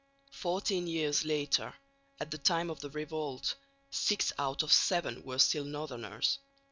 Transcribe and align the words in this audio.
Fourteen 0.31 0.87
years 0.87 1.25
later 1.25 1.75
(at 2.19 2.31
the 2.31 2.39
time 2.39 2.71
of 2.71 2.79
the 2.79 2.89
revolt) 2.89 3.53
six 3.91 4.33
out 4.39 4.63
of 4.63 4.73
seven 4.73 5.23
were 5.23 5.37
still 5.37 5.63
northerners. 5.63 6.39